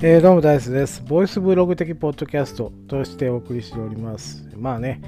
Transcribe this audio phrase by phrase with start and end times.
[0.00, 1.02] えー、どうもダイスです。
[1.02, 4.48] ボイスブログ的ポッドキャストとしてお送りしております。
[4.56, 5.02] まあね、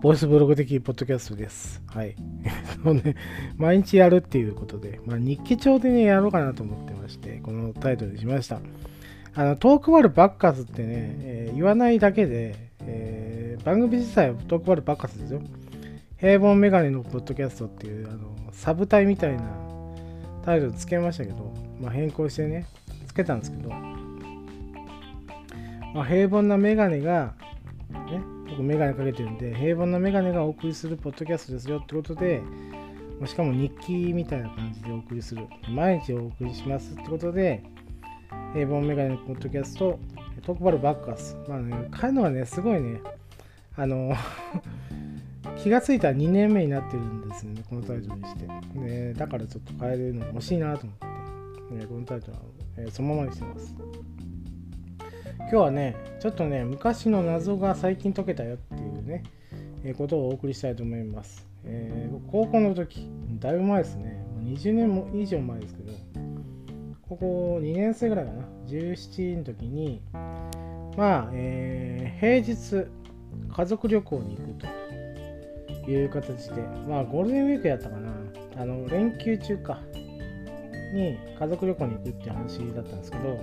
[0.00, 1.82] ボイスブログ的ポッドキャストです。
[1.88, 2.14] はい。
[2.94, 3.16] ね、
[3.56, 8.60] 毎日やるっていうことで、まあ、日記帳でね、やろうかなと思ってまして、このタイトルにしました。
[9.34, 15.40] あの、トークバルバッカスってね、えー、言わないだけで、えー、番組自体はトークバルバッカスですよ。
[16.18, 19.42] 平凡メガネのポッドキャストっていう、あの、サブタイみたいな
[20.44, 22.66] タイトルつけましたけど、まあ、変更してね、
[23.08, 23.95] つけたんですけど、
[26.02, 27.34] あ、平凡なメガネが、
[28.10, 32.42] ね、僕メガネかけてるんで、平凡なメガネがお送りするポッドキャストですよってことで、
[33.24, 35.46] しかも日記みたいな感じでお送りする。
[35.68, 37.62] 毎日お送りしますってことで、
[38.52, 39.98] 平凡メガネのポッドキャスト、
[40.42, 41.36] トークバルバッカス。
[41.48, 43.00] まあね、彼のはね、すごいね、
[43.76, 44.14] あの
[45.62, 48.46] 気がついたら2年目になってるんですよね、このタイトルにして。
[48.74, 52.38] でだからちょっと変えるの欲しいなと思って、ね、このタイトルは、
[52.78, 53.74] えー、そのままにしてます。
[55.48, 59.22] 今日はね、ちょっとね、昔の謎が最近解けたよっていうね、
[59.84, 61.46] えー、ことをお送りしたいと思います。
[61.64, 65.92] えー、高校の時、だいぶ前ですね、20年も以上前ですけど、
[67.08, 70.02] ここ2年生ぐらいかな、17の時に、
[70.96, 72.90] まあ、えー、平日、
[73.48, 74.54] 家族旅行に行く
[75.84, 78.10] という形で、まあ、ゴールデンウィークやったかな、
[78.56, 79.80] あの、連休中か、
[80.92, 83.38] に家族旅行に行くっていう話だったんですけど、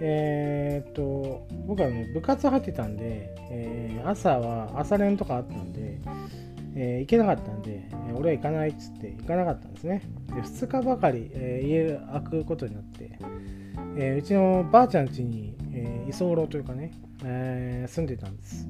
[0.00, 5.98] えー、っと、僕はね、部活入ってたんで、えー、朝は朝練とかあったんで、
[6.74, 10.02] えー、行けなかったんで、俺は行かないっつって行かなかったんですね。
[10.28, 13.18] で、2日ばかり、えー、家開くことになって、
[13.98, 16.92] え、うちのばあちゃん家に、え、居候というかね、
[17.24, 18.68] え、住んでたんです。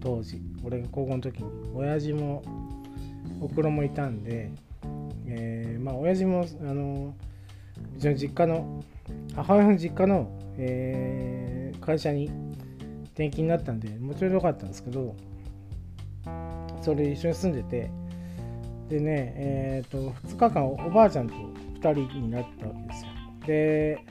[0.00, 0.40] 当時。
[0.62, 1.50] 俺が高校の時に。
[1.74, 2.42] 親父も、
[3.40, 4.50] おふくろもいたんで、
[5.26, 7.14] え、まあ、親父も、あの、
[7.96, 8.82] うちの実家の、
[9.34, 12.26] 母親の実家の、えー、会社に
[13.20, 15.14] 転勤になったんでもちろん良かったんですけど
[16.82, 17.90] それ一緒に住んでて
[18.88, 23.10] でねえっ、ー、と2日間おばあちゃんと2人になったわけですよ
[23.46, 24.04] で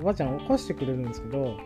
[0.00, 1.58] おばあちゃん起こしてくれるんですけど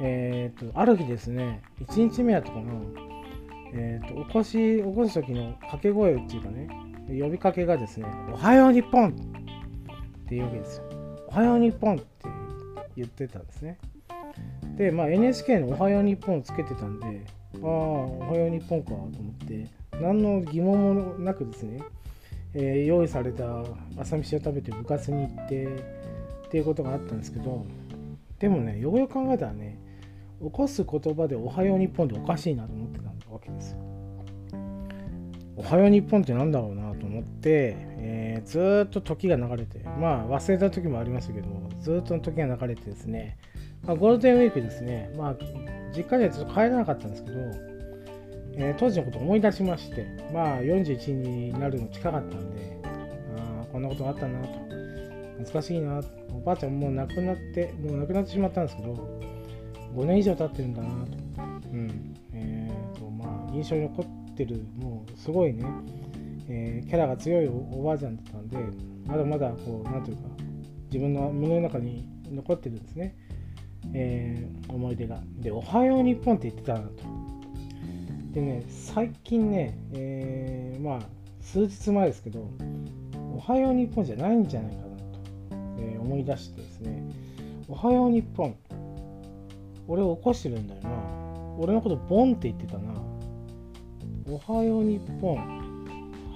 [0.00, 2.72] えっ、ー、とある日ですね1日目やったかな
[3.74, 6.68] えっ、ー、と起こし起こす時の掛け声っていうかね
[7.08, 9.14] 呼びかけがですね「おはよう日本!」
[10.24, 10.84] っていうわけですよ。
[11.28, 12.04] おはよう日本って
[12.96, 13.78] 言ってたんですね。
[14.76, 17.06] で、まあ、NHK の「おはよう日本」をつけてたんで、
[17.62, 19.12] ああ、おはよう日本かと思っ
[19.46, 19.66] て、
[20.00, 21.80] 何の疑問もなくですね、
[22.54, 23.64] えー、用意された
[23.96, 27.64] 朝飯を食べて部活に行ってっていうことがあったんですけど、
[28.38, 29.78] でもね、よくよく考えたらね、
[30.42, 33.78] 起こす言葉でおはよう日本っておかしいなと思ってたわけですよ。
[35.56, 41.48] おはよう日本って何だろうなと思って、えー、ずっと時が流れて、まあ忘れた時もありましたけど、
[41.80, 43.38] ずっと時が流れてですね、
[43.86, 45.36] まあ、ゴールデンウィークですね、まあ
[45.96, 47.36] 実家にはちょっと帰れなかったんですけど、
[48.56, 52.78] えー、当時のことを思い出しまして、まあ41になるの近かったんで、
[53.38, 54.48] あ、こんなことがあったなと、
[55.38, 56.02] 懐かしいな、
[56.34, 58.92] おばあちゃんもう亡くなって、もう亡くなってしまったんですけど、
[59.96, 65.64] 5年以上経ってるんだなと、うん、えーと、まあ印象に残ってる、もうすごいね、
[66.48, 68.56] えー、キャラが強いおばあちゃんだったんで、
[69.06, 70.22] まだまだこう、なんというか、
[70.86, 73.16] 自分の胸の中に残ってるんですね、
[73.92, 75.20] えー、思い出が。
[75.38, 76.92] で、おはよう日本って言ってたなと。
[78.32, 81.00] でね、最近ね、えー、まあ、
[81.40, 82.50] 数日前ですけど、
[83.34, 85.04] おはよう日本じゃないんじゃないかなと、
[85.78, 87.02] え、思い出してですね、
[87.68, 88.54] おはよう日本、
[89.86, 90.90] 俺を起こしてるんだよな。
[91.58, 92.92] 俺のことボンって言ってたな。
[94.28, 95.63] おはよう日本。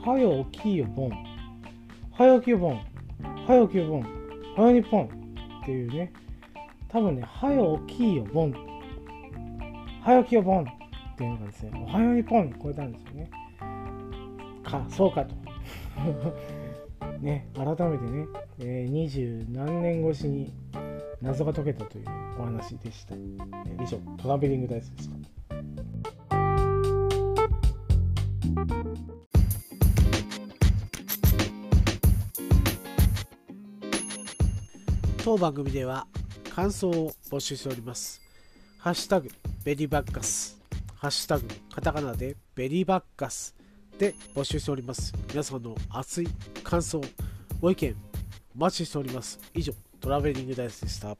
[0.04, 1.10] はよ起きよボン。
[2.12, 2.80] はよ起きよボン。
[3.46, 4.00] はよ起きよボン。
[4.56, 5.04] はよ日本。
[5.62, 6.12] っていうね。
[6.88, 8.52] 多分ね、はよ起きよボン。
[10.02, 10.62] はよ起きよボン。
[10.62, 10.64] っ
[11.16, 13.30] ていうのがですね、おはよう日本に超えたんですよね。
[14.62, 15.34] か、そうかと。
[17.20, 18.26] ね、改めてね、
[18.60, 20.52] えー、二十何年越しに
[21.20, 22.04] 謎が解けたという
[22.38, 23.14] お話でした。
[23.14, 25.16] えー、以上、トラベリングダイスでした。
[35.28, 36.06] 当番組では
[36.54, 38.22] 感想を募集しております。
[38.78, 39.28] ハッシュタグ
[39.62, 40.58] ベリーバッカス、
[40.96, 43.54] ハッシュタグカタカナでベリーバッカス
[43.98, 45.12] で募集しております。
[45.28, 46.28] 皆さんの熱い
[46.64, 47.02] 感想、
[47.60, 47.94] ご意見、
[48.56, 49.38] お待ちしております。
[49.52, 51.14] 以上、トラベリングダイスでした。